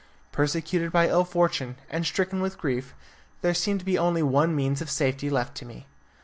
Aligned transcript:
Persecuted 0.31 0.91
by 0.91 1.07
ill 1.09 1.23
fortune, 1.23 1.75
and 1.87 2.07
stricken 2.07 2.41
with 2.41 2.57
grief, 2.57 2.95
there 3.41 3.53
seemed 3.53 3.81
to 3.81 3.85
be 3.85 3.99
only 3.99 4.23
one 4.23 4.55
means 4.55 4.81
of 4.81 4.89
safety 4.89 5.29
left 5.29 5.53
to 5.57 5.63
me. 5.63 5.85